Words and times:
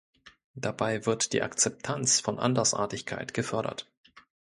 Dabei 0.55 1.05
wird 1.05 1.31
die 1.31 1.43
Akzeptanz 1.43 2.21
von 2.21 2.39
Andersartigkeit 2.39 3.35
gefördert. 3.35 3.87